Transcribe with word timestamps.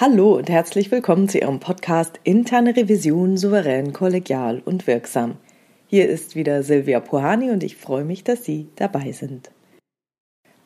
Hallo 0.00 0.34
und 0.34 0.48
herzlich 0.48 0.90
willkommen 0.90 1.28
zu 1.28 1.36
Ihrem 1.36 1.60
Podcast 1.60 2.20
Interne 2.24 2.74
Revision 2.74 3.36
souverän, 3.36 3.92
kollegial 3.92 4.62
und 4.64 4.86
wirksam. 4.86 5.36
Hier 5.88 6.08
ist 6.08 6.34
wieder 6.34 6.62
Silvia 6.62 7.00
Puhani 7.00 7.50
und 7.50 7.62
ich 7.62 7.76
freue 7.76 8.04
mich, 8.04 8.24
dass 8.24 8.42
Sie 8.42 8.70
dabei 8.76 9.12
sind. 9.12 9.50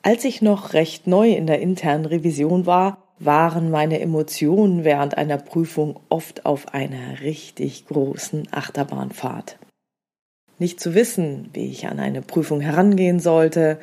Als 0.03 0.25
ich 0.25 0.41
noch 0.41 0.73
recht 0.73 1.09
neu 1.09 1.33
in 1.33 1.49
der 1.49 1.59
internen 1.61 2.05
Revision 2.05 2.65
war, 2.65 3.03
waren 3.19 3.73
meine 3.73 3.99
Emotionen 3.99 4.85
während 4.85 5.19
einer 5.19 5.39
Prüfung 5.39 5.99
oft 6.11 6.47
auf 6.47 6.73
einer 6.73 7.21
richtig 7.21 7.87
großen 7.87 8.47
Achterbahnfahrt. 8.53 9.59
Nicht 10.61 10.79
zu 10.79 10.95
wissen, 10.95 11.51
wie 11.53 11.73
ich 11.73 11.89
an 11.89 11.99
eine 11.99 12.23
Prüfung 12.23 12.61
herangehen 12.61 13.19
sollte. 13.19 13.81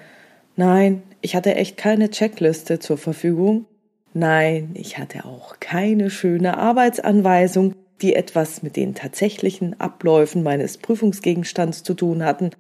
Nein, 0.56 1.04
ich 1.20 1.36
hatte 1.36 1.56
echt 1.56 1.76
keine 1.76 2.10
Checkliste 2.10 2.80
zur 2.80 2.98
Verfügung 2.98 3.66
Nein, 4.14 4.72
ich 4.74 4.98
hatte 4.98 5.26
auch 5.26 5.60
keine 5.60 6.10
schöne 6.10 6.58
Arbeitsanweisung, 6.58 7.76
die 8.02 8.16
etwas 8.16 8.62
mit 8.62 8.76
den 8.76 8.94
tatsächlichen 8.94 9.80
Abläufen 9.80 10.44
meines 10.44 10.78
Prüfungsgegenstands 10.78 11.84
zu 11.84 11.94
tun 11.94 12.24
hatten. 12.24 12.52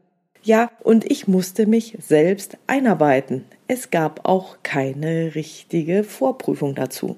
Ja, 0.44 0.72
und 0.82 1.10
ich 1.10 1.28
musste 1.28 1.66
mich 1.66 1.98
selbst 2.00 2.58
einarbeiten. 2.68 3.44
Es 3.68 3.92
gab 3.92 4.28
auch 4.28 4.58
keine 4.64 5.36
richtige 5.36 6.04
Vorprüfung 6.04 6.74
dazu. 6.74 7.18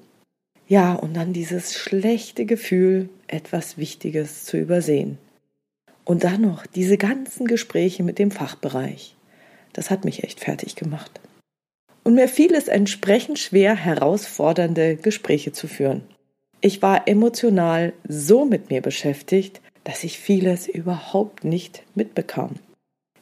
Ja, 0.66 0.94
und 0.94 1.14
dann 1.14 1.32
dieses 1.32 1.74
schlechte 1.74 2.44
Gefühl, 2.44 3.08
etwas 3.28 3.78
Wichtiges 3.78 4.44
zu 4.44 4.56
übersehen. 4.56 5.18
Und 6.04 6.24
dann 6.24 6.42
noch 6.42 6.66
diese 6.66 6.98
ganzen 6.98 7.46
Gespräche 7.46 8.02
mit 8.02 8.18
dem 8.18 8.30
Fachbereich. 8.30 9.14
Das 9.72 9.90
hat 9.90 10.04
mich 10.04 10.24
echt 10.24 10.40
fertig 10.40 10.76
gemacht 10.76 11.20
und 12.04 12.14
mir 12.14 12.28
fiel 12.28 12.54
es 12.54 12.68
entsprechend 12.68 13.38
schwer, 13.38 13.74
herausfordernde 13.74 14.96
Gespräche 14.96 15.52
zu 15.52 15.66
führen. 15.66 16.02
Ich 16.60 16.80
war 16.80 17.08
emotional 17.08 17.92
so 18.06 18.44
mit 18.44 18.70
mir 18.70 18.80
beschäftigt, 18.80 19.60
dass 19.82 20.04
ich 20.04 20.18
vieles 20.18 20.68
überhaupt 20.68 21.44
nicht 21.44 21.82
mitbekam. 21.94 22.56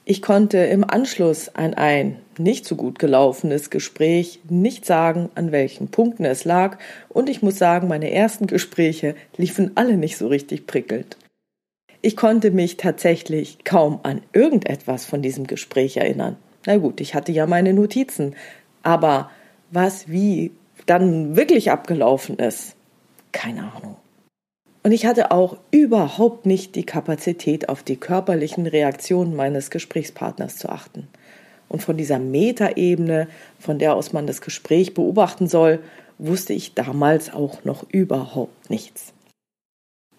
Ich 0.05 0.21
konnte 0.21 0.59
im 0.59 0.89
Anschluss 0.89 1.49
an 1.55 1.75
ein 1.75 2.17
nicht 2.37 2.67
so 2.67 2.75
gut 2.75 2.99
gelaufenes 2.99 3.71
Gespräch 3.71 4.41
nicht 4.49 4.85
sagen, 4.85 5.31
an 5.37 5.53
welchen 5.53 5.89
Punkten 5.89 6.25
es 6.25 6.45
lag, 6.45 6.79
und 7.09 7.29
ich 7.29 7.41
muss 7.41 7.57
sagen, 7.57 7.87
meine 7.87 8.11
ersten 8.11 8.49
Gespräche 8.49 9.15
liefen 9.37 9.73
alle 9.77 9.97
nicht 9.97 10.17
so 10.17 10.27
richtig 10.27 10.67
prickelnd. 10.67 11.17
Ich 12.01 12.17
konnte 12.17 12.51
mich 12.51 12.79
tatsächlich 12.79 13.59
kaum 13.63 14.01
an 14.03 14.23
irgendetwas 14.33 15.05
von 15.05 15.23
diesem 15.23 15.47
Gespräch 15.47 15.97
erinnern. 15.97 16.37
Na 16.67 16.77
gut, 16.77 17.01
ich 17.01 17.15
hatte 17.15 17.31
ja 17.31 17.47
meine 17.47 17.73
Notizen, 17.73 18.35
aber 18.83 19.31
was 19.71 20.09
wie 20.09 20.53
dann 20.87 21.37
wirklich 21.37 21.71
abgelaufen 21.71 22.39
ist, 22.39 22.75
keine 23.33 23.73
Ahnung. 23.73 23.97
Und 24.83 24.93
ich 24.93 25.07
hatte 25.07 25.31
auch 25.31 25.59
überhaupt 25.71 26.45
nicht 26.45 26.75
die 26.75 26.85
Kapazität, 26.85 27.69
auf 27.69 27.83
die 27.83 27.97
körperlichen 27.97 28.67
Reaktionen 28.67 29.37
meines 29.37 29.71
Gesprächspartners 29.71 30.57
zu 30.57 30.69
achten. 30.69 31.07
Und 31.69 31.83
von 31.83 31.97
dieser 31.97 32.19
Metaebene, 32.19 33.29
von 33.59 33.79
der 33.79 33.95
aus 33.95 34.13
man 34.13 34.27
das 34.27 34.41
Gespräch 34.41 34.93
beobachten 34.93 35.47
soll, 35.47 35.79
wusste 36.19 36.53
ich 36.53 36.75
damals 36.75 37.33
auch 37.33 37.65
noch 37.65 37.89
überhaupt 37.91 38.71
nichts. 38.71 39.13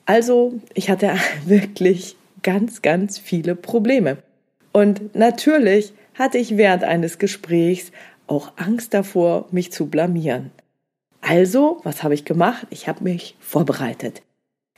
Also, 0.05 0.53
ich 0.73 0.89
hatte 0.89 1.13
wirklich 1.45 2.15
ganz, 2.41 2.81
ganz 2.81 3.19
viele 3.19 3.55
Probleme. 3.55 4.17
Und 4.71 5.15
natürlich 5.15 5.93
hatte 6.15 6.37
ich 6.37 6.57
während 6.57 6.83
eines 6.83 7.19
Gesprächs 7.19 7.91
auch 8.27 8.53
Angst 8.55 8.93
davor, 8.93 9.47
mich 9.51 9.71
zu 9.71 9.87
blamieren. 9.87 10.51
Also, 11.21 11.79
was 11.83 12.03
habe 12.03 12.13
ich 12.13 12.25
gemacht? 12.25 12.67
Ich 12.69 12.87
habe 12.87 13.03
mich 13.03 13.35
vorbereitet. 13.39 14.21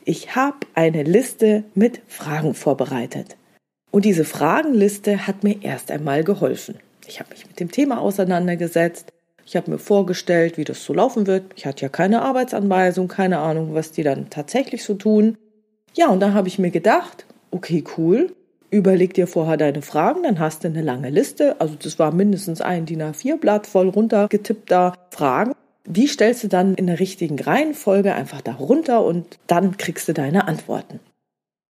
Ich 0.04 0.36
habe 0.36 0.58
eine 0.76 1.04
Liste 1.04 1.64
mit 1.74 2.02
Fragen 2.08 2.54
vorbereitet. 2.54 3.36
Und 3.90 4.06
diese 4.06 4.26
Fragenliste 4.26 5.26
hat 5.26 5.44
mir 5.44 5.64
erst 5.64 5.90
einmal 5.90 6.24
geholfen. 6.24 6.78
Ich 7.08 7.20
habe 7.20 7.32
mich 7.32 7.48
mit 7.48 7.60
dem 7.60 7.72
Thema 7.72 8.00
auseinandergesetzt. 8.00 9.12
Ich 9.46 9.56
habe 9.56 9.72
mir 9.72 9.80
vorgestellt, 9.80 10.58
wie 10.58 10.64
das 10.64 10.84
so 10.84 10.94
laufen 10.94 11.28
wird. 11.28 11.54
Ich 11.56 11.66
hatte 11.66 11.84
ja 11.84 11.90
keine 11.90 12.22
Arbeitsanweisung, 12.22 13.08
keine 13.08 13.40
Ahnung, 13.40 13.74
was 13.74 13.92
die 13.92 14.04
dann 14.04 14.30
tatsächlich 14.30 14.84
so 14.84 14.96
tun. 14.96 15.38
Ja, 15.96 16.10
und 16.10 16.20
da 16.20 16.34
habe 16.34 16.48
ich 16.48 16.60
mir 16.60 16.72
gedacht, 16.72 17.26
okay, 17.52 17.84
cool, 17.98 18.36
Überleg 18.72 19.14
dir 19.14 19.28
vorher 19.28 19.58
deine 19.58 19.82
Fragen, 19.82 20.24
dann 20.24 20.40
hast 20.40 20.64
du 20.64 20.68
eine 20.68 20.82
lange 20.82 21.10
Liste. 21.10 21.60
Also 21.60 21.76
das 21.76 22.00
war 22.00 22.12
mindestens 22.12 22.62
ein 22.62 22.86
DIN 22.86 23.02
A4-Blatt 23.02 23.68
voll 23.68 23.90
runtergetippter 23.90 24.94
Fragen. 25.12 25.54
Die 25.88 26.08
stellst 26.08 26.44
du 26.44 26.48
dann 26.48 26.74
in 26.76 26.88
der 26.88 27.00
richtigen 27.00 27.40
Reihenfolge 27.40 28.16
einfach 28.16 28.42
da 28.42 28.56
runter 28.56 29.06
und 29.06 29.38
dann 29.48 29.78
kriegst 29.78 30.08
du 30.08 30.14
deine 30.14 30.48
Antworten. 30.48 31.00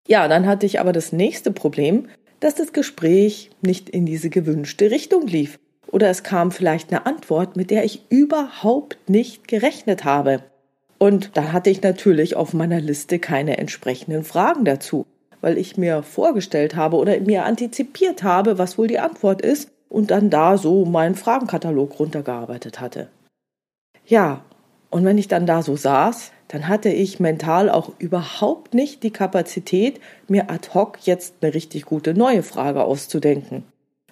Ja, 0.07 0.27
dann 0.27 0.47
hatte 0.47 0.65
ich 0.65 0.79
aber 0.79 0.93
das 0.93 1.11
nächste 1.11 1.51
Problem, 1.51 2.07
dass 2.39 2.55
das 2.55 2.71
Gespräch 2.71 3.49
nicht 3.61 3.89
in 3.89 4.05
diese 4.05 4.29
gewünschte 4.29 4.89
Richtung 4.91 5.27
lief. 5.27 5.59
Oder 5.91 6.09
es 6.09 6.23
kam 6.23 6.51
vielleicht 6.51 6.91
eine 6.91 7.05
Antwort, 7.05 7.57
mit 7.57 7.71
der 7.71 7.83
ich 7.83 8.05
überhaupt 8.09 8.97
nicht 9.09 9.47
gerechnet 9.47 10.05
habe. 10.05 10.43
Und 10.97 11.31
da 11.35 11.51
hatte 11.51 11.69
ich 11.69 11.81
natürlich 11.81 12.35
auf 12.35 12.53
meiner 12.53 12.79
Liste 12.79 13.19
keine 13.19 13.57
entsprechenden 13.57 14.23
Fragen 14.23 14.63
dazu 14.63 15.05
weil 15.45 15.59
ich 15.59 15.77
mir 15.77 16.01
vorgestellt 16.01 16.75
habe 16.75 16.97
oder 16.97 17.19
mir 17.19 17.45
antizipiert 17.45 18.23
habe, 18.23 18.57
was 18.57 18.79
wohl 18.79 18.87
die 18.87 18.97
Antwort 18.97 19.43
ist 19.43 19.69
und 19.89 20.09
dann 20.09 20.31
da 20.31 20.57
so 20.57 20.85
meinen 20.85 21.13
Fragenkatalog 21.13 21.99
runtergearbeitet 21.99 22.81
hatte. 22.81 23.09
Ja, 24.07 24.43
und 24.89 25.05
wenn 25.05 25.19
ich 25.19 25.27
dann 25.27 25.45
da 25.45 25.61
so 25.61 25.75
saß, 25.75 26.31
dann 26.47 26.67
hatte 26.67 26.89
ich 26.89 27.19
mental 27.19 27.69
auch 27.69 27.91
überhaupt 27.99 28.73
nicht 28.73 29.03
die 29.03 29.11
Kapazität, 29.11 30.01
mir 30.27 30.49
ad 30.49 30.69
hoc 30.73 30.97
jetzt 31.03 31.35
eine 31.41 31.53
richtig 31.53 31.85
gute 31.85 32.15
neue 32.15 32.41
Frage 32.41 32.83
auszudenken. 32.83 33.65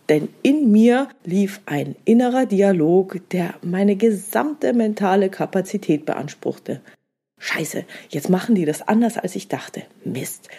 Denn 0.09 0.29
in 0.43 0.71
mir 0.71 1.07
lief 1.23 1.61
ein 1.65 1.95
innerer 2.05 2.45
Dialog, 2.45 3.27
der 3.31 3.55
meine 3.63 3.95
gesamte 3.95 4.71
mentale 4.73 5.29
Kapazität 5.29 6.05
beanspruchte. 6.05 6.81
Scheiße, 7.39 7.85
jetzt 8.09 8.29
machen 8.29 8.53
die 8.53 8.65
das 8.65 8.87
anders, 8.87 9.17
als 9.17 9.35
ich 9.35 9.47
dachte. 9.47 9.81
Mist, 10.05 10.49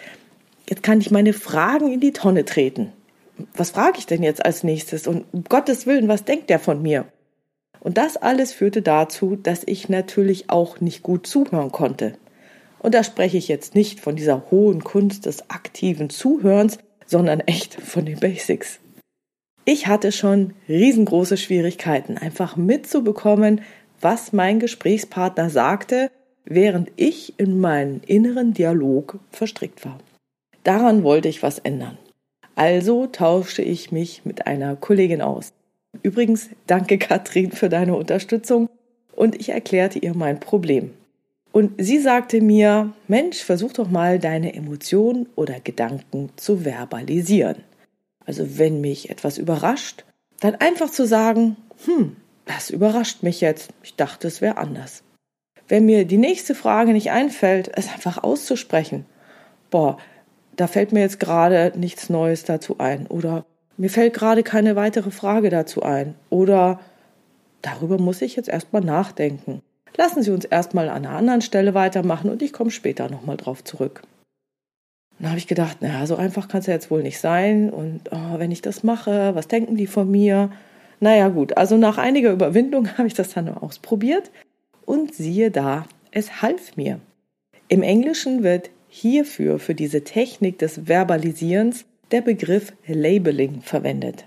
jetzt 0.69 0.83
kann 0.83 1.01
ich 1.01 1.11
meine 1.11 1.33
Fragen 1.33 1.91
in 1.91 1.99
die 1.99 2.13
Tonne 2.13 2.45
treten. 2.45 2.91
Was 3.55 3.71
frage 3.71 3.99
ich 3.99 4.05
denn 4.05 4.23
jetzt 4.23 4.45
als 4.45 4.63
nächstes? 4.63 5.07
Und 5.07 5.25
um 5.31 5.43
Gottes 5.43 5.85
Willen, 5.85 6.07
was 6.07 6.23
denkt 6.23 6.49
der 6.49 6.59
von 6.59 6.81
mir? 6.81 7.05
Und 7.79 7.97
das 7.97 8.17
alles 8.17 8.53
führte 8.53 8.81
dazu, 8.81 9.35
dass 9.35 9.61
ich 9.65 9.89
natürlich 9.89 10.49
auch 10.49 10.81
nicht 10.81 11.03
gut 11.03 11.27
zuhören 11.27 11.71
konnte. 11.71 12.13
Und 12.79 12.95
da 12.95 13.03
spreche 13.03 13.37
ich 13.37 13.47
jetzt 13.47 13.75
nicht 13.75 13.99
von 13.99 14.15
dieser 14.15 14.49
hohen 14.51 14.83
Kunst 14.83 15.25
des 15.25 15.49
aktiven 15.49 16.09
Zuhörens, 16.09 16.77
sondern 17.05 17.41
echt 17.41 17.75
von 17.75 18.05
den 18.05 18.19
Basics. 18.19 18.79
Ich 19.65 19.87
hatte 19.87 20.11
schon 20.11 20.53
riesengroße 20.69 21.37
Schwierigkeiten, 21.37 22.17
einfach 22.17 22.55
mitzubekommen, 22.55 23.61
was 24.01 24.33
mein 24.33 24.59
Gesprächspartner 24.59 25.49
sagte, 25.49 26.11
während 26.43 26.91
ich 26.95 27.39
in 27.39 27.59
meinen 27.59 28.01
inneren 28.01 28.53
Dialog 28.53 29.19
verstrickt 29.31 29.83
war. 29.83 29.97
Daran 30.65 31.03
wollte 31.03 31.29
ich 31.29 31.43
was 31.43 31.59
ändern. 31.59 31.97
Also 32.55 33.05
tauschte 33.05 33.61
ich 33.61 33.91
mich 33.91 34.25
mit 34.25 34.47
einer 34.47 34.75
Kollegin 34.75 35.21
aus. 35.21 35.53
Übrigens, 36.01 36.49
danke 36.65 36.97
Katrin 36.99 37.51
für 37.51 37.69
deine 37.69 37.95
Unterstützung 37.95 38.67
und 39.15 39.39
ich 39.39 39.49
erklärte 39.49 39.99
ihr 39.99 40.15
mein 40.15 40.39
Problem. 40.39 40.91
Und 41.51 41.73
sie 41.77 41.99
sagte 41.99 42.41
mir, 42.41 42.91
Mensch, 43.07 43.43
versuch 43.43 43.73
doch 43.73 43.89
mal 43.89 44.19
deine 44.19 44.55
Emotionen 44.55 45.29
oder 45.35 45.59
Gedanken 45.61 46.31
zu 46.35 46.65
verbalisieren. 46.65 47.57
Also 48.25 48.57
wenn 48.57 48.81
mich 48.81 49.09
etwas 49.11 49.37
überrascht, 49.37 50.03
dann 50.39 50.55
einfach 50.55 50.89
zu 50.89 51.05
sagen, 51.05 51.57
hm, 51.85 52.15
das 52.45 52.71
überrascht 52.71 53.21
mich 53.21 53.39
jetzt. 53.39 53.69
Ich 53.83 53.95
dachte, 53.95 54.27
es 54.27 54.41
wäre 54.41 54.57
anders. 54.57 55.03
Wenn 55.67 55.85
mir 55.85 56.05
die 56.05 56.17
nächste 56.17 56.55
Frage 56.55 56.91
nicht 56.91 57.11
einfällt, 57.11 57.71
es 57.73 57.87
einfach 57.87 58.23
auszusprechen. 58.23 59.05
Boah, 59.69 59.97
da 60.55 60.67
fällt 60.67 60.91
mir 60.91 61.01
jetzt 61.01 61.19
gerade 61.19 61.73
nichts 61.75 62.09
Neues 62.09 62.43
dazu 62.43 62.77
ein 62.79 63.07
oder 63.07 63.45
mir 63.77 63.89
fällt 63.89 64.13
gerade 64.13 64.43
keine 64.43 64.75
weitere 64.75 65.11
Frage 65.11 65.49
dazu 65.49 65.83
ein 65.83 66.15
oder 66.29 66.79
darüber 67.61 67.97
muss 67.97 68.21
ich 68.21 68.35
jetzt 68.35 68.49
erstmal 68.49 68.83
nachdenken. 68.83 69.61
Lassen 69.97 70.23
Sie 70.23 70.31
uns 70.31 70.45
erstmal 70.45 70.89
an 70.89 71.05
einer 71.05 71.15
anderen 71.15 71.41
Stelle 71.41 71.73
weitermachen 71.73 72.29
und 72.29 72.41
ich 72.41 72.53
komme 72.53 72.71
später 72.71 73.09
nochmal 73.09 73.37
drauf 73.37 73.63
zurück. 73.63 74.01
Dann 75.19 75.29
habe 75.29 75.39
ich 75.39 75.47
gedacht, 75.47 75.81
naja, 75.81 76.05
so 76.05 76.17
einfach 76.17 76.49
kann 76.49 76.59
es 76.59 76.65
ja 76.65 76.73
jetzt 76.73 76.91
wohl 76.91 77.01
nicht 77.01 77.19
sein 77.19 77.69
und 77.69 78.11
oh, 78.11 78.37
wenn 78.37 78.51
ich 78.51 78.61
das 78.61 78.83
mache, 78.83 79.33
was 79.35 79.47
denken 79.47 79.77
die 79.77 79.87
von 79.87 80.09
mir? 80.09 80.51
Naja 80.99 81.29
gut, 81.29 81.57
also 81.57 81.77
nach 81.77 81.97
einiger 81.97 82.31
Überwindung 82.31 82.89
habe 82.97 83.07
ich 83.07 83.13
das 83.13 83.33
dann 83.33 83.49
ausprobiert 83.49 84.31
und 84.85 85.13
siehe 85.13 85.51
da, 85.51 85.85
es 86.11 86.41
half 86.41 86.75
mir. 86.75 86.99
Im 87.67 87.81
Englischen 87.81 88.43
wird 88.43 88.69
Hierfür, 88.95 89.59
für 89.59 89.75
diese 89.75 90.05
Technik 90.05 90.57
des 90.57 90.87
Verbalisierens, 90.87 91.83
der 92.11 92.21
Begriff 92.21 92.71
Labeling 92.87 93.61
verwendet. 93.61 94.25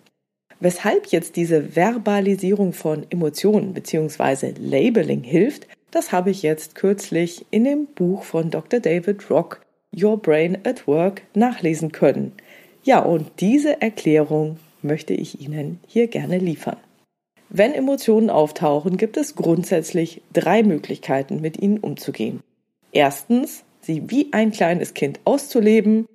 Weshalb 0.61 1.07
jetzt 1.07 1.37
diese 1.37 1.75
Verbalisierung 1.75 2.75
von 2.75 3.07
Emotionen 3.09 3.73
bzw. 3.73 4.53
Labeling 4.61 5.23
hilft, 5.23 5.67
das 5.91 6.13
habe 6.13 6.29
ich 6.31 6.43
jetzt 6.43 6.75
kürzlich 6.75 7.47
in 7.51 7.65
dem 7.65 7.87
Buch 7.87 8.25
von 8.25 8.51
Dr. 8.51 8.79
David 8.79 9.31
Rock 9.31 9.65
Your 9.97 10.21
Brain 10.21 10.59
at 10.65 10.87
Work 10.87 11.23
nachlesen 11.33 11.91
können. 11.91 12.33
Ja, 12.83 13.01
und 13.01 13.27
diese 13.41 13.81
Erklärung 13.81 14.59
möchte 14.83 15.15
ich 15.15 15.41
Ihnen 15.41 15.81
hier 15.87 16.09
gerne 16.09 16.37
liefern. 16.37 16.77
Wenn 17.49 17.73
Emotionen 17.73 18.29
auftauchen, 18.29 18.99
gibt 18.99 19.17
es 19.17 19.35
grundsätzlich 19.35 20.21
drei 20.35 20.63
Möglichkeiten, 20.63 21.41
mit 21.41 21.59
ihnen 21.59 21.79
umzugehen. 21.79 22.41
Erstens, 22.93 23.65
sie 23.89 24.09
wie 24.11 24.33
ein 24.33 24.53
kleines 24.53 24.95
Kind 24.95 25.19
auszuleben. 25.25 26.07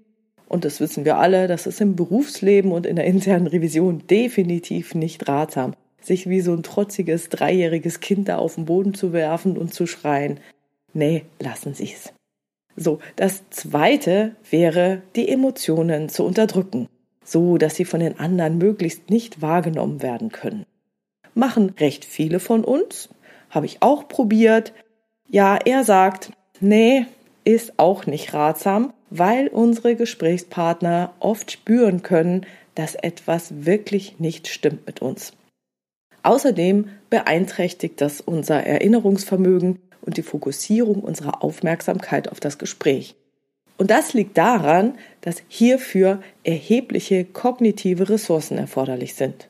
Und 0.47 0.63
das 0.63 0.79
wissen 0.79 1.03
wir 1.03 1.17
alle, 1.17 1.47
das 1.47 1.65
ist 1.67 1.81
im 1.81 1.95
Berufsleben 1.95 2.71
und 2.71 2.85
in 2.85 2.95
der 2.95 3.05
internen 3.05 3.47
Revision 3.47 4.07
definitiv 4.07 4.93
nicht 4.95 5.27
ratsam, 5.27 5.73
sich 5.99 6.29
wie 6.29 6.41
so 6.41 6.53
ein 6.53 6.63
trotziges 6.63 7.29
dreijähriges 7.29 7.99
Kind 7.99 8.29
da 8.29 8.37
auf 8.37 8.55
den 8.55 8.65
Boden 8.65 8.93
zu 8.93 9.11
werfen 9.11 9.57
und 9.57 9.73
zu 9.73 9.87
schreien. 9.87 10.39
Nee, 10.93 11.25
lassen 11.39 11.73
Sie 11.73 11.91
es. 11.91 12.13
So, 12.75 12.99
das 13.15 13.49
zweite 13.49 14.35
wäre, 14.49 15.01
die 15.15 15.27
Emotionen 15.27 16.09
zu 16.09 16.23
unterdrücken, 16.23 16.87
so 17.23 17.57
dass 17.57 17.75
sie 17.75 17.85
von 17.85 17.99
den 17.99 18.19
anderen 18.19 18.57
möglichst 18.57 19.09
nicht 19.09 19.41
wahrgenommen 19.41 20.01
werden 20.01 20.31
können. 20.31 20.65
Machen 21.33 21.73
recht 21.79 22.05
viele 22.05 22.39
von 22.39 22.63
uns, 22.63 23.09
habe 23.49 23.65
ich 23.65 23.81
auch 23.81 24.07
probiert. 24.07 24.73
Ja, 25.29 25.57
er 25.57 25.83
sagt, 25.83 26.31
nee, 26.59 27.05
ist 27.43 27.73
auch 27.77 28.05
nicht 28.05 28.33
ratsam, 28.33 28.93
weil 29.09 29.47
unsere 29.47 29.95
Gesprächspartner 29.95 31.13
oft 31.19 31.51
spüren 31.51 32.03
können, 32.03 32.45
dass 32.75 32.95
etwas 32.95 33.65
wirklich 33.65 34.19
nicht 34.19 34.47
stimmt 34.47 34.85
mit 34.87 35.01
uns. 35.01 35.33
Außerdem 36.23 36.89
beeinträchtigt 37.09 37.99
das 38.01 38.21
unser 38.21 38.63
Erinnerungsvermögen 38.63 39.79
und 40.01 40.17
die 40.17 40.23
Fokussierung 40.23 41.01
unserer 41.01 41.43
Aufmerksamkeit 41.43 42.29
auf 42.29 42.39
das 42.39 42.57
Gespräch. 42.57 43.15
Und 43.77 43.91
das 43.91 44.13
liegt 44.13 44.37
daran, 44.37 44.97
dass 45.21 45.43
hierfür 45.47 46.21
erhebliche 46.43 47.25
kognitive 47.25 48.09
Ressourcen 48.09 48.57
erforderlich 48.57 49.15
sind. 49.15 49.49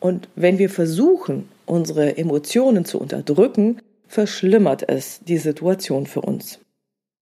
Und 0.00 0.28
wenn 0.36 0.58
wir 0.58 0.70
versuchen, 0.70 1.48
unsere 1.66 2.16
Emotionen 2.18 2.84
zu 2.84 3.00
unterdrücken, 3.00 3.80
verschlimmert 4.06 4.88
es 4.88 5.20
die 5.24 5.38
Situation 5.38 6.06
für 6.06 6.20
uns. 6.20 6.60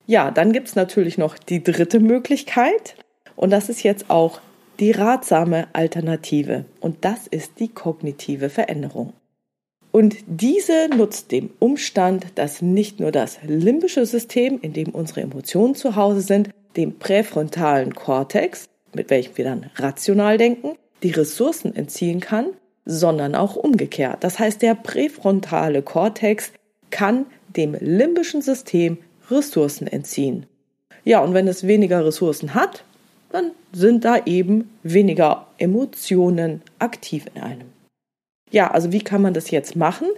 Ja, 0.06 0.31
dann 0.31 0.52
gibt's 0.52 0.75
natürlich 0.75 1.19
noch 1.19 1.38
die 1.38 1.62
dritte 1.62 2.00
Möglichkeit 2.00 2.96
und 3.37 3.50
das 3.50 3.69
ist 3.69 3.82
jetzt 3.82 4.10
auch 4.10 4.40
die 4.81 4.90
ratsame 4.90 5.69
Alternative 5.72 6.64
und 6.81 7.04
das 7.04 7.26
ist 7.26 7.60
die 7.60 7.69
kognitive 7.69 8.50
Veränderung. 8.50 9.12
Und 9.93 10.16
diese 10.26 10.88
nutzt 10.88 11.31
dem 11.32 11.50
Umstand, 11.58 12.26
dass 12.37 12.62
nicht 12.62 12.99
nur 12.99 13.12
das 13.12 13.38
limbische 13.43 14.06
System, 14.06 14.58
in 14.62 14.72
dem 14.72 14.88
unsere 14.88 15.20
Emotionen 15.20 15.75
zu 15.75 15.96
Hause 15.96 16.22
sind, 16.22 16.49
dem 16.76 16.99
präfrontalen 16.99 17.94
Kortex, 17.94 18.64
mit 18.94 19.10
welchem 19.10 19.37
wir 19.37 19.44
dann 19.44 19.70
rational 19.76 20.38
denken, 20.38 20.76
die 21.02 21.10
Ressourcen 21.10 21.76
entziehen 21.76 22.20
kann, 22.20 22.46
sondern 22.87 23.34
auch 23.34 23.54
umgekehrt. 23.54 24.25
Das 24.25 24.38
heißt, 24.38 24.62
der 24.62 24.75
präfrontale 24.75 25.82
Kortex 25.82 26.52
kann 26.90 27.26
dem 27.54 27.76
limbischen 27.78 28.40
System 28.40 28.99
Ressourcen 29.30 29.86
entziehen. 29.86 30.46
Ja, 31.04 31.20
und 31.20 31.34
wenn 31.34 31.48
es 31.48 31.66
weniger 31.66 32.04
Ressourcen 32.04 32.54
hat, 32.54 32.84
dann 33.30 33.52
sind 33.72 34.04
da 34.04 34.24
eben 34.26 34.70
weniger 34.82 35.46
Emotionen 35.58 36.62
aktiv 36.78 37.26
in 37.34 37.42
einem. 37.42 37.69
Ja, 38.50 38.70
also 38.70 38.92
wie 38.92 39.00
kann 39.00 39.22
man 39.22 39.34
das 39.34 39.50
jetzt 39.50 39.76
machen? 39.76 40.08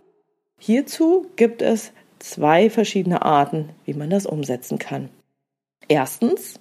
Hierzu 0.58 1.26
gibt 1.36 1.62
es 1.62 1.92
zwei 2.18 2.70
verschiedene 2.70 3.22
Arten, 3.22 3.70
wie 3.84 3.94
man 3.94 4.10
das 4.10 4.26
umsetzen 4.26 4.78
kann. 4.78 5.08
Erstens, 5.88 6.58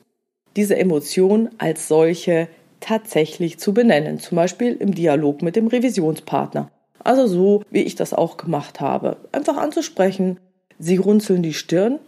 diese 0.56 0.76
Emotion 0.76 1.50
als 1.58 1.88
solche 1.88 2.48
tatsächlich 2.80 3.58
zu 3.60 3.74
benennen, 3.74 4.20
zum 4.20 4.36
Beispiel 4.36 4.74
im 4.74 4.94
Dialog 4.94 5.42
mit 5.42 5.56
dem 5.56 5.68
Revisionspartner. 5.68 6.70
Also 7.04 7.28
so, 7.28 7.64
wie 7.72 7.82
ich 7.82 7.96
das 7.96 8.14
auch 8.14 8.38
gemacht 8.38 8.80
habe. 8.80 9.18
Einfach 9.32 9.58
anzusprechen, 9.58 10.40
Sie 10.80 10.98
runzeln 10.98 11.44
die 11.44 11.54
Stirn. 11.54 12.00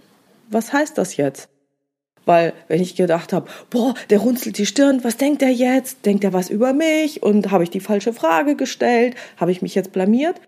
Was 0.49 0.73
heißt 0.73 0.97
das 0.97 1.17
jetzt? 1.17 1.49
Weil, 2.25 2.53
wenn 2.67 2.81
ich 2.81 2.95
gedacht 2.95 3.33
habe, 3.33 3.49
boah, 3.69 3.93
der 4.09 4.19
runzelt 4.19 4.57
die 4.57 4.65
Stirn, 4.65 5.03
was 5.03 5.17
denkt 5.17 5.41
er 5.41 5.51
jetzt? 5.51 6.05
Denkt 6.05 6.23
er 6.23 6.33
was 6.33 6.49
über 6.49 6.73
mich? 6.73 7.21
Und 7.21 7.51
habe 7.51 7.63
ich 7.63 7.69
die 7.69 7.79
falsche 7.79 8.13
Frage 8.13 8.55
gestellt? 8.55 9.15
Habe 9.37 9.51
ich 9.51 9.61
mich 9.61 9.75
jetzt 9.75 9.91
blamiert? 9.91 10.41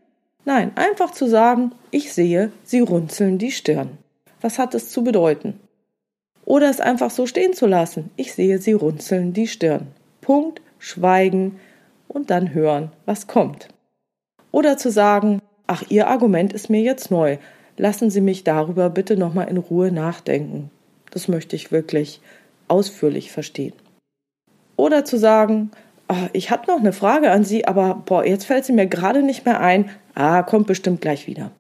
Nein, 0.46 0.72
einfach 0.76 1.12
zu 1.12 1.28
sagen, 1.28 1.74
ich 1.92 2.14
sehe, 2.14 2.52
sie 2.64 2.80
runzeln 2.80 3.38
die 3.38 3.52
Stirn. 3.52 3.98
Was 4.42 4.58
hat 4.60 4.74
es 4.74 4.90
zu 4.90 5.04
bedeuten? 5.04 5.60
Oder 6.46 6.70
es 6.70 6.80
einfach 6.80 7.12
so 7.12 7.28
stehen 7.28 7.54
zu 7.54 7.68
lassen. 7.68 8.10
Ich 8.16 8.34
sehe, 8.34 8.60
sie 8.60 8.74
runzeln 8.74 9.34
die 9.34 9.48
Stirn. 9.48 9.88
Punkt, 10.22 10.62
schweigen 10.80 11.60
und 12.08 12.30
dann 12.30 12.54
hören, 12.54 12.92
was 13.06 13.28
kommt. 13.28 13.68
Oder 14.52 14.78
zu 14.78 14.90
sagen, 14.90 15.42
ach, 15.68 15.84
Ihr 15.90 16.08
Argument 16.08 16.54
ist 16.54 16.70
mir 16.70 16.82
jetzt 16.82 17.12
neu. 17.12 17.38
Lassen 17.78 18.10
Sie 18.10 18.22
mich 18.22 18.44
darüber 18.44 18.90
bitte 18.90 19.16
nochmal 19.16 19.48
in 19.48 19.58
Ruhe 19.58 19.92
nachdenken. 19.92 20.72
Das 21.12 21.28
möchte 21.28 21.56
ich 21.56 21.72
wirklich 21.72 22.22
ausführlich 22.68 23.32
verstehen. 23.32 23.74
Oder 24.76 25.06
zu 25.06 25.18
sagen, 25.18 25.72
oh, 26.10 26.28
ich 26.34 26.50
hatte 26.50 26.70
noch 26.72 26.80
eine 26.80 26.94
Frage 26.94 27.32
an 27.32 27.44
Sie, 27.44 27.66
aber 27.66 28.04
boah, 28.06 28.26
jetzt 28.26 28.46
fällt 28.46 28.66
sie 28.66 28.74
mir 28.74 28.88
gerade 28.88 29.24
nicht 29.24 29.46
mehr 29.46 29.62
ein. 29.62 29.90
Ah, 30.16 30.44
kommt 30.44 30.68
bestimmt 30.68 31.02
gleich 31.02 31.28
wieder. 31.28 31.52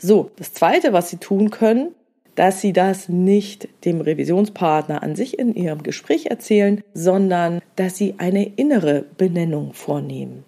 So, 0.00 0.30
das 0.36 0.52
Zweite, 0.52 0.92
was 0.92 1.10
Sie 1.10 1.18
tun 1.18 1.50
können, 1.50 1.94
dass 2.34 2.60
Sie 2.60 2.72
das 2.72 3.08
nicht 3.08 3.68
dem 3.84 4.00
Revisionspartner 4.00 5.02
an 5.02 5.16
sich 5.16 5.38
in 5.38 5.54
Ihrem 5.54 5.82
Gespräch 5.82 6.26
erzählen, 6.26 6.82
sondern 6.94 7.60
dass 7.76 7.96
Sie 7.96 8.14
eine 8.18 8.44
innere 8.44 9.04
Benennung 9.16 9.72
vornehmen. 9.74 10.44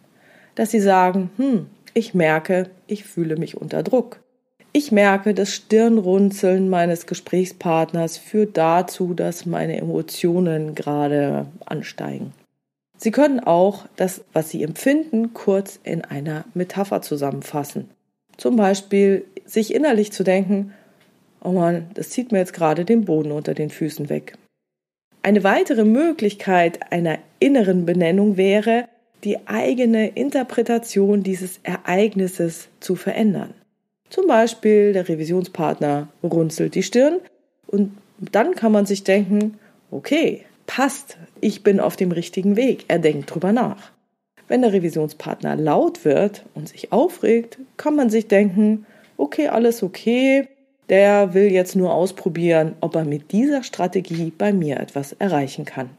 Dass 0.54 0.70
Sie 0.70 0.80
sagen, 0.80 1.30
hm, 1.36 1.66
ich 1.94 2.14
merke, 2.14 2.70
ich 2.86 3.04
fühle 3.04 3.36
mich 3.36 3.56
unter 3.56 3.82
Druck. 3.82 4.23
Ich 4.76 4.90
merke, 4.90 5.34
das 5.34 5.54
Stirnrunzeln 5.54 6.68
meines 6.68 7.06
Gesprächspartners 7.06 8.18
führt 8.18 8.56
dazu, 8.56 9.14
dass 9.14 9.46
meine 9.46 9.76
Emotionen 9.76 10.74
gerade 10.74 11.46
ansteigen. 11.64 12.32
Sie 12.98 13.12
können 13.12 13.38
auch 13.38 13.86
das, 13.94 14.24
was 14.32 14.50
Sie 14.50 14.64
empfinden, 14.64 15.32
kurz 15.32 15.78
in 15.84 16.04
einer 16.04 16.44
Metapher 16.54 17.02
zusammenfassen. 17.02 17.88
Zum 18.36 18.56
Beispiel 18.56 19.24
sich 19.44 19.72
innerlich 19.72 20.10
zu 20.10 20.24
denken, 20.24 20.72
oh 21.44 21.52
Mann, 21.52 21.86
das 21.94 22.10
zieht 22.10 22.32
mir 22.32 22.38
jetzt 22.38 22.52
gerade 22.52 22.84
den 22.84 23.04
Boden 23.04 23.30
unter 23.30 23.54
den 23.54 23.70
Füßen 23.70 24.08
weg. 24.08 24.36
Eine 25.22 25.44
weitere 25.44 25.84
Möglichkeit 25.84 26.90
einer 26.90 27.18
inneren 27.38 27.86
Benennung 27.86 28.36
wäre, 28.36 28.88
die 29.22 29.46
eigene 29.46 30.08
Interpretation 30.08 31.22
dieses 31.22 31.60
Ereignisses 31.62 32.66
zu 32.80 32.96
verändern. 32.96 33.54
Zum 34.10 34.26
Beispiel 34.26 34.92
der 34.92 35.08
Revisionspartner 35.08 36.08
runzelt 36.22 36.74
die 36.74 36.82
Stirn 36.82 37.20
und 37.66 37.96
dann 38.18 38.54
kann 38.54 38.72
man 38.72 38.86
sich 38.86 39.04
denken, 39.04 39.58
okay, 39.90 40.44
passt, 40.66 41.18
ich 41.40 41.62
bin 41.62 41.80
auf 41.80 41.96
dem 41.96 42.12
richtigen 42.12 42.56
Weg, 42.56 42.84
er 42.88 42.98
denkt 42.98 43.34
drüber 43.34 43.52
nach. 43.52 43.92
Wenn 44.46 44.62
der 44.62 44.72
Revisionspartner 44.72 45.56
laut 45.56 46.04
wird 46.04 46.44
und 46.54 46.68
sich 46.68 46.92
aufregt, 46.92 47.58
kann 47.76 47.96
man 47.96 48.10
sich 48.10 48.28
denken, 48.28 48.86
okay, 49.16 49.48
alles 49.48 49.82
okay, 49.82 50.48
der 50.88 51.32
will 51.32 51.50
jetzt 51.50 51.76
nur 51.76 51.94
ausprobieren, 51.94 52.74
ob 52.80 52.94
er 52.94 53.04
mit 53.04 53.32
dieser 53.32 53.62
Strategie 53.62 54.32
bei 54.36 54.52
mir 54.52 54.78
etwas 54.78 55.12
erreichen 55.14 55.64
kann. 55.64 55.90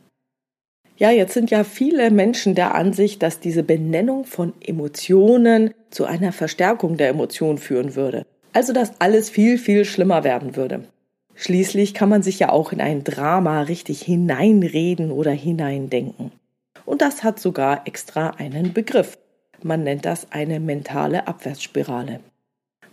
Ja, 0.98 1.12
jetzt 1.12 1.34
sind 1.34 1.52
ja 1.52 1.66
viele 1.66 2.10
Menschen 2.10 2.56
der 2.56 2.74
Ansicht, 2.74 3.22
dass 3.22 3.42
diese 3.42 3.64
Benennung 3.64 4.24
von 4.24 4.54
Emotionen 4.66 5.74
zu 5.90 6.06
einer 6.06 6.32
Verstärkung 6.32 6.96
der 6.96 7.10
Emotionen 7.10 7.58
führen 7.58 7.96
würde. 7.96 8.26
Also 8.54 8.72
dass 8.72 9.02
alles 9.02 9.30
viel, 9.30 9.58
viel 9.58 9.84
schlimmer 9.84 10.24
werden 10.24 10.56
würde. 10.56 10.86
Schließlich 11.36 11.94
kann 11.94 12.08
man 12.08 12.24
sich 12.24 12.40
ja 12.40 12.50
auch 12.50 12.72
in 12.72 12.80
ein 12.80 13.04
Drama 13.04 13.64
richtig 13.64 14.02
hineinreden 14.02 15.12
oder 15.12 15.32
hineindenken. 15.32 16.32
Und 16.86 17.02
das 17.02 17.24
hat 17.24 17.42
sogar 17.42 17.86
extra 17.86 18.30
einen 18.30 18.72
Begriff. 18.72 19.18
Man 19.62 19.84
nennt 19.84 20.06
das 20.06 20.32
eine 20.32 20.62
mentale 20.62 21.28
Abwärtsspirale. 21.28 22.22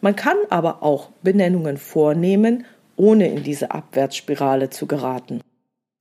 Man 0.01 0.17
kann 0.17 0.37
aber 0.51 0.83
auch 0.83 1.11
Benennungen 1.23 1.77
vornehmen, 1.77 2.65
ohne 2.97 3.29
in 3.29 3.45
diese 3.45 3.71
Abwärtsspirale 3.71 4.71
zu 4.71 4.87
geraten. 4.87 5.41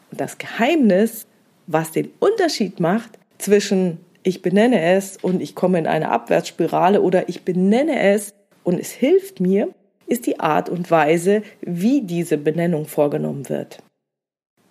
Und 0.10 0.20
das 0.20 0.39
Geheimnis 0.39 1.27
was 1.71 1.91
den 1.91 2.11
Unterschied 2.19 2.79
macht 2.79 3.17
zwischen 3.37 3.99
ich 4.23 4.41
benenne 4.41 4.81
es 4.81 5.17
und 5.17 5.41
ich 5.41 5.55
komme 5.55 5.79
in 5.79 5.87
eine 5.87 6.09
Abwärtsspirale 6.09 7.01
oder 7.01 7.27
ich 7.27 7.43
benenne 7.43 7.99
es 7.99 8.33
und 8.63 8.79
es 8.79 8.91
hilft 8.91 9.39
mir, 9.39 9.69
ist 10.05 10.27
die 10.27 10.39
Art 10.39 10.69
und 10.69 10.91
Weise, 10.91 11.41
wie 11.61 12.01
diese 12.01 12.37
Benennung 12.37 12.85
vorgenommen 12.85 13.49
wird. 13.49 13.81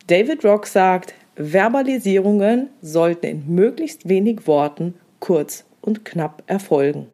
David 0.07 0.45
Rock 0.45 0.66
sagt, 0.66 1.14
Verbalisierungen 1.35 2.69
sollten 2.83 3.26
in 3.26 3.54
möglichst 3.54 4.09
wenig 4.09 4.47
Worten 4.47 4.95
kurz 5.19 5.64
und 5.80 6.04
knapp 6.04 6.42
erfolgen. 6.47 7.09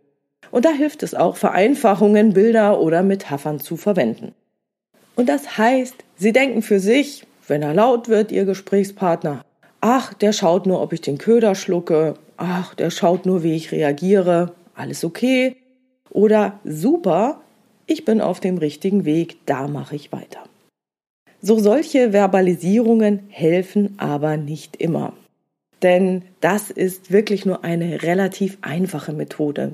Und 0.51 0.65
da 0.65 0.71
hilft 0.71 1.03
es 1.03 1.15
auch, 1.15 1.37
Vereinfachungen, 1.37 2.33
Bilder 2.33 2.81
oder 2.81 3.03
Metaphern 3.03 3.61
zu 3.61 3.77
verwenden. 3.77 4.35
Und 5.15 5.29
das 5.29 5.57
heißt, 5.57 5.95
Sie 6.17 6.33
denken 6.33 6.63
für 6.63 6.81
sich, 6.81 7.27
wenn 7.49 7.63
er 7.63 7.75
laut 7.75 8.09
wird, 8.09 8.33
Ihr 8.33 8.45
Gesprächspartner, 8.45 9.46
ach, 9.87 10.15
der 10.15 10.33
schaut 10.33 10.67
nur, 10.67 10.83
ob 10.83 10.93
ich 10.93 11.01
den 11.01 11.17
Köder 11.17 11.55
schlucke, 11.55 12.15
ach, 12.37 12.75
der 12.75 12.91
schaut 12.91 13.25
nur, 13.25 13.45
wie 13.45 13.55
ich 13.55 13.71
reagiere, 13.71 14.53
alles 14.75 15.05
okay. 15.05 15.55
Oder 16.11 16.59
super, 16.65 17.41
ich 17.87 18.05
bin 18.05 18.21
auf 18.21 18.41
dem 18.41 18.59
richtigen 18.59 19.05
Weg, 19.05 19.37
da 19.47 19.69
mache 19.69 19.95
ich 19.95 20.11
weiter. 20.11 20.43
So 21.41 21.61
solche 21.61 22.13
Verbalisierungen 22.13 23.21
helfen 23.29 23.95
aber 23.99 24.37
nicht 24.37 24.75
immer. 24.75 25.13
Denn 25.83 26.23
das 26.41 26.73
ist 26.73 27.13
wirklich 27.13 27.47
nur 27.47 27.63
eine 27.63 28.03
relativ 28.03 28.59
einfache 28.63 29.13
Methode. 29.13 29.73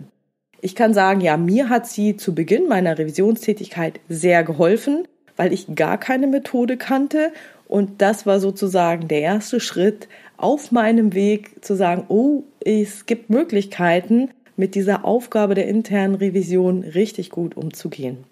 Ich 0.61 0.75
kann 0.75 0.93
sagen, 0.93 1.23
ja, 1.23 1.39
mir 1.39 1.71
hat 1.71 1.87
sie 1.87 2.19
zu 2.19 2.35
Beginn 2.35 2.69
meiner 2.69 2.99
Revisionstätigkeit 2.99 3.99
sehr 4.11 4.45
geholfen, 4.45 5.09
weil 5.37 5.55
ich 5.55 5.75
gar 5.75 5.97
keine 5.97 6.27
Methode 6.27 6.77
kannte 6.77 7.33
und 7.73 8.03
das 8.03 8.27
war 8.27 8.39
sozusagen 8.39 9.09
der 9.09 9.23
erste 9.23 9.59
Schritt 9.59 10.07
auf 10.37 10.73
meinem 10.73 11.15
Weg 11.15 11.65
zu 11.65 11.75
sagen, 11.75 12.05
oh, 12.09 12.43
es 12.61 13.07
gibt 13.07 13.31
Möglichkeiten, 13.31 14.29
mit 14.57 14.75
dieser 14.75 15.07
Aufgabe 15.07 15.55
der 15.55 15.69
internen 15.69 16.17
Revision 16.17 16.83
richtig 16.83 17.31
gut 17.31 17.57
umzugehen. 17.57 18.25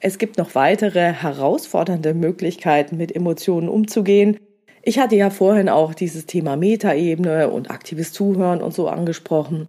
Es 0.00 0.18
gibt 0.18 0.36
noch 0.36 0.54
weitere 0.54 1.14
herausfordernde 1.14 2.12
Möglichkeiten, 2.12 2.98
mit 2.98 3.16
Emotionen 3.16 3.70
umzugehen. 3.70 4.36
Ich 4.82 4.98
hatte 4.98 5.16
ja 5.16 5.30
vorhin 5.30 5.70
auch 5.70 5.94
dieses 5.94 6.26
Thema 6.26 6.56
Metaebene 6.56 7.48
und 7.48 7.70
aktives 7.70 8.12
Zuhören 8.12 8.60
und 8.60 8.74
so 8.74 8.88
angesprochen. 8.88 9.68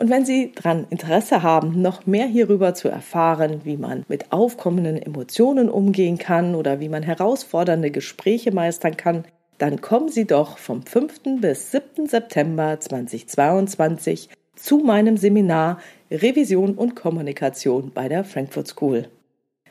Und 0.00 0.08
wenn 0.08 0.24
Sie 0.24 0.52
daran 0.54 0.86
Interesse 0.88 1.42
haben, 1.42 1.82
noch 1.82 2.06
mehr 2.06 2.24
hierüber 2.26 2.72
zu 2.72 2.88
erfahren, 2.88 3.60
wie 3.64 3.76
man 3.76 4.06
mit 4.08 4.32
aufkommenden 4.32 4.96
Emotionen 4.96 5.68
umgehen 5.68 6.16
kann 6.16 6.54
oder 6.54 6.80
wie 6.80 6.88
man 6.88 7.02
herausfordernde 7.02 7.90
Gespräche 7.90 8.50
meistern 8.50 8.96
kann, 8.96 9.24
dann 9.58 9.82
kommen 9.82 10.08
Sie 10.08 10.24
doch 10.26 10.56
vom 10.56 10.86
5. 10.86 11.42
bis 11.42 11.70
7. 11.72 12.06
September 12.06 12.80
2022 12.80 14.30
zu 14.56 14.78
meinem 14.78 15.18
Seminar 15.18 15.80
Revision 16.10 16.76
und 16.76 16.96
Kommunikation 16.96 17.92
bei 17.92 18.08
der 18.08 18.24
Frankfurt 18.24 18.68
School. 18.68 19.06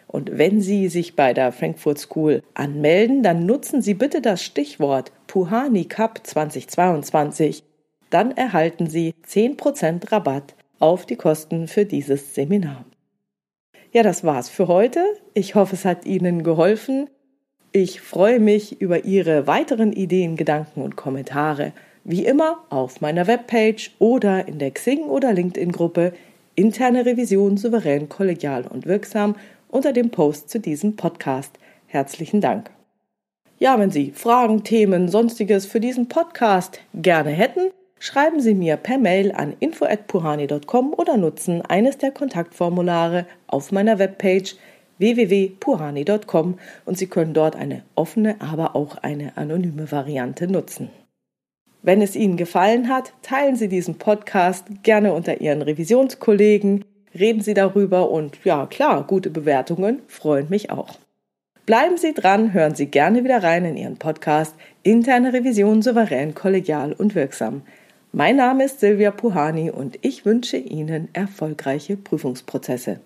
Und 0.05 0.37
wenn 0.37 0.61
Sie 0.61 0.89
sich 0.89 1.15
bei 1.15 1.33
der 1.33 1.51
Frankfurt 1.51 1.97
School 1.97 2.43
anmelden, 2.53 3.23
dann 3.23 3.47
nutzen 3.47 3.81
Sie 3.81 3.95
bitte 3.95 4.21
das 4.21 4.43
Stichwort 4.43 5.11
Puhani 5.25 5.85
Cup 5.85 6.19
2022. 6.21 7.63
Dann 8.09 8.31
erhalten 8.31 8.87
Sie 8.87 9.13
10% 9.27 10.11
Rabatt 10.11 10.55
auf 10.79 11.05
die 11.05 11.15
Kosten 11.15 11.67
für 11.67 11.85
dieses 11.85 12.33
Seminar. 12.33 12.85
Ja, 13.91 14.03
das 14.03 14.23
war's 14.23 14.49
für 14.49 14.67
heute. 14.67 15.03
Ich 15.33 15.55
hoffe, 15.55 15.75
es 15.75 15.85
hat 15.85 16.05
Ihnen 16.05 16.43
geholfen. 16.43 17.09
Ich 17.71 18.01
freue 18.01 18.39
mich 18.39 18.81
über 18.81 19.05
Ihre 19.05 19.47
weiteren 19.47 19.93
Ideen, 19.93 20.35
Gedanken 20.35 20.81
und 20.81 20.95
Kommentare. 20.95 21.73
Wie 22.03 22.25
immer 22.25 22.63
auf 22.69 23.01
meiner 23.01 23.27
Webpage 23.27 23.91
oder 23.99 24.47
in 24.47 24.57
der 24.57 24.71
Xing- 24.71 25.07
oder 25.07 25.33
LinkedIn-Gruppe 25.33 26.13
Interne 26.55 27.05
Revision 27.05 27.55
souverän, 27.55 28.09
kollegial 28.09 28.65
und 28.67 28.85
wirksam 28.85 29.35
unter 29.69 29.93
dem 29.93 30.09
Post 30.09 30.49
zu 30.49 30.59
diesem 30.59 30.95
Podcast. 30.97 31.57
Herzlichen 31.87 32.41
Dank. 32.41 32.69
Ja, 33.59 33.79
wenn 33.79 33.91
Sie 33.91 34.11
Fragen, 34.11 34.63
Themen, 34.63 35.09
sonstiges 35.09 35.65
für 35.65 35.79
diesen 35.79 36.09
Podcast 36.09 36.79
gerne 36.93 37.29
hätten, 37.29 37.71
schreiben 37.99 38.39
Sie 38.39 38.55
mir 38.55 38.77
per 38.77 38.97
Mail 38.97 39.31
an 39.31 39.55
info@puhani.com 39.59 40.93
oder 40.93 41.17
nutzen 41.17 41.61
eines 41.61 41.97
der 41.97 42.11
Kontaktformulare 42.11 43.25
auf 43.47 43.71
meiner 43.71 43.99
Webpage 43.99 44.55
www.puhani.com 44.97 46.57
und 46.85 46.97
Sie 46.97 47.07
können 47.07 47.33
dort 47.33 47.55
eine 47.55 47.83
offene, 47.95 48.35
aber 48.39 48.75
auch 48.75 48.97
eine 48.97 49.37
anonyme 49.37 49.91
Variante 49.91 50.47
nutzen. 50.47 50.89
Wenn 51.81 52.01
es 52.01 52.15
Ihnen 52.15 52.35
gefallen 52.35 52.89
hat, 52.89 53.13
teilen 53.21 53.55
Sie 53.55 53.69
diesen 53.69 53.97
Podcast 53.97 54.65
gerne 54.83 55.13
unter 55.13 55.39
Ihren 55.39 55.61
Revisionskollegen 55.61 56.83
reden 57.17 57.41
Sie 57.41 57.53
darüber 57.53 58.09
und 58.09 58.43
ja, 58.43 58.65
klar, 58.65 59.05
gute 59.05 59.29
Bewertungen 59.29 60.01
freuen 60.07 60.49
mich 60.49 60.69
auch. 60.69 60.97
Bleiben 61.65 61.97
Sie 61.97 62.13
dran, 62.13 62.53
hören 62.53 62.75
Sie 62.75 62.87
gerne 62.87 63.23
wieder 63.23 63.43
rein 63.43 63.65
in 63.65 63.77
Ihren 63.77 63.97
Podcast 63.97 64.55
Interne 64.81 65.33
Revision 65.33 65.81
souverän, 65.81 66.33
kollegial 66.33 66.93
und 66.93 67.15
wirksam. 67.15 67.61
Mein 68.11 68.37
Name 68.37 68.63
ist 68.63 68.79
Silvia 68.79 69.11
Puhani 69.11 69.69
und 69.69 69.99
ich 70.01 70.25
wünsche 70.25 70.57
Ihnen 70.57 71.09
erfolgreiche 71.13 71.95
Prüfungsprozesse. 71.95 72.99